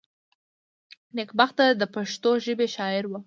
نېکبخته 1.15 1.65
دپښتو 1.79 2.31
ژبي 2.45 2.67
شاعره 2.75 3.07
وه. 3.11 3.19